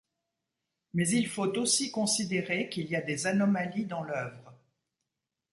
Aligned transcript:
Mais 0.95 1.07
il 1.09 1.27
faut 1.27 1.45
aussi 1.59 1.91
considérer 1.91 2.69
qu'il 2.69 2.87
y 2.87 2.95
a 2.95 3.01
des 3.01 3.27
anomalies 3.27 3.85
dans 3.85 4.01
l'œuvre. 4.01 4.51